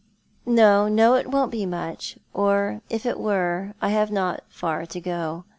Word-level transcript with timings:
"No, 0.47 0.87
no, 0.87 1.13
it 1.13 1.29
won't 1.29 1.51
be 1.51 1.63
much, 1.67 2.17
or 2.33 2.81
if 2.89 3.05
it 3.05 3.19
were 3.19 3.75
I 3.83 3.89
have 3.89 4.09
not 4.09 4.41
far 4.49 4.87
to 4.87 4.99
go. 4.99 5.43